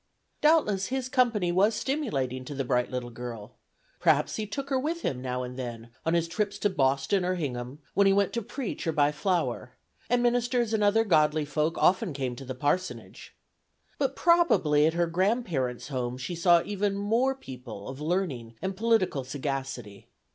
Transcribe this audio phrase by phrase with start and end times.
[0.41, 3.53] Doubtless his company was stimulating to the bright little girl;
[3.99, 7.35] perhaps he took her with him now and then on his trips to Boston or
[7.35, 9.73] Hingham, when he went to preach or to buy "Flower";
[10.09, 13.35] and ministers and other godly folk often came to the parsonage.
[13.99, 19.23] But probably at her grandparents' home she saw even more people of learning and political
[19.23, 20.07] sagacity.